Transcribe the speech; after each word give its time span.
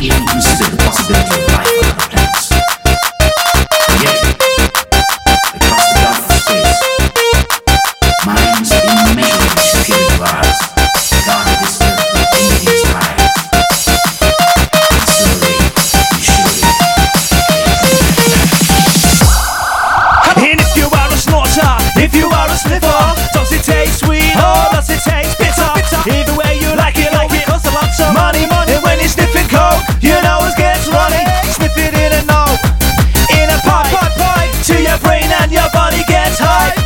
e 0.00 0.08
o 0.08 0.40
ser 0.40 0.76
considerado. 0.76 1.49
your 35.60 35.70
body 35.72 36.02
gets 36.04 36.38
high. 36.38 36.79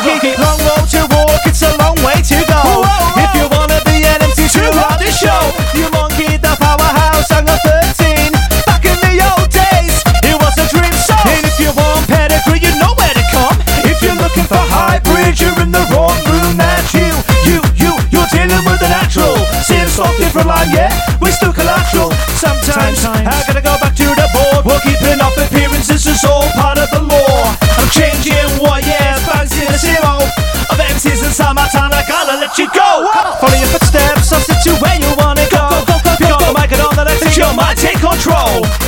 boogie. 0.00 0.34
Long 0.38 0.58
road 0.66 0.86
to 0.94 1.02
walk, 1.10 1.42
it's 1.46 1.62
a 1.62 1.70
long 1.78 1.96
way 2.06 2.18
to 2.22 2.38
go. 2.46 2.60
Whoa, 2.64 3.22
if 3.22 3.30
you 3.34 3.46
wanna 3.50 3.80
be 3.84 4.04
an 4.06 4.22
MC, 4.22 4.48
true 4.48 4.70
on 4.70 4.98
this 4.98 5.18
show, 5.18 5.42
you 5.74 5.90
monkey 5.90 6.36
the 6.38 6.54
powerhouse 6.58 7.30
and 7.32 7.48
a 7.48 7.56
13. 7.66 8.32
Back 8.66 8.84
in 8.84 8.98
the 9.02 9.14
old 9.22 9.50
days, 9.50 9.94
it 10.22 10.36
was 10.38 10.54
a 10.58 10.66
dream 10.70 10.94
song. 10.94 11.24
And 11.26 11.44
if 11.46 11.58
you 11.58 11.70
want 11.74 12.06
pedigree, 12.06 12.62
you 12.62 12.72
know 12.78 12.94
where 12.94 13.14
to 13.14 13.24
come. 13.34 13.56
If 13.84 14.02
you're 14.02 14.18
looking 14.18 14.46
for 14.46 14.60
hybrid, 14.60 15.40
you're 15.40 15.58
in 15.60 15.72
the 15.72 15.84
wrong 15.90 16.18
room. 16.30 16.56
That's 16.56 16.94
you, 16.94 17.10
you, 17.48 17.58
you. 17.74 17.92
You're 18.14 18.30
dealing 18.30 18.64
with 18.66 18.78
the 18.78 18.88
natural. 18.88 19.36
Seems 19.66 19.92
something 19.92 20.30
from 20.30 20.48
line, 20.48 20.70
yeah. 20.70 20.92
We're 21.20 21.32
still 21.32 21.52
collateral. 21.52 22.12
Sometimes. 22.38 23.02
Time, 23.02 23.24
time. 23.24 23.37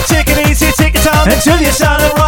Take 0.07 0.29
it 0.29 0.49
easy, 0.49 0.71
take 0.73 0.95
your 0.95 1.05
time 1.05 1.29
until 1.29 1.59
you 1.61 1.73
sound 1.73 2.20